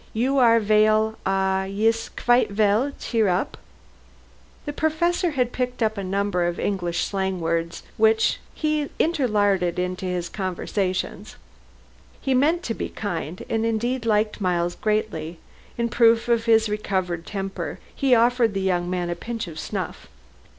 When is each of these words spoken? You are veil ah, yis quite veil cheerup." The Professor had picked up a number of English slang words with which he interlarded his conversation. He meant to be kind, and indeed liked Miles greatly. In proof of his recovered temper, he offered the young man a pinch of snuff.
You 0.13 0.39
are 0.39 0.59
veil 0.59 1.15
ah, 1.27 1.65
yis 1.65 2.09
quite 2.09 2.49
veil 2.49 2.91
cheerup." 2.99 3.55
The 4.65 4.73
Professor 4.73 5.29
had 5.29 5.51
picked 5.51 5.83
up 5.83 5.95
a 5.95 6.03
number 6.03 6.47
of 6.47 6.59
English 6.59 7.03
slang 7.03 7.39
words 7.39 7.83
with 7.99 8.09
which 8.15 8.39
he 8.55 8.89
interlarded 8.97 9.77
his 9.77 10.27
conversation. 10.27 11.27
He 12.19 12.33
meant 12.33 12.63
to 12.63 12.73
be 12.73 12.89
kind, 12.89 13.45
and 13.47 13.63
indeed 13.63 14.07
liked 14.07 14.41
Miles 14.41 14.73
greatly. 14.73 15.37
In 15.77 15.87
proof 15.87 16.27
of 16.27 16.45
his 16.45 16.67
recovered 16.67 17.27
temper, 17.27 17.77
he 17.95 18.15
offered 18.15 18.55
the 18.55 18.61
young 18.61 18.89
man 18.89 19.11
a 19.11 19.15
pinch 19.15 19.45
of 19.47 19.59
snuff. 19.59 20.07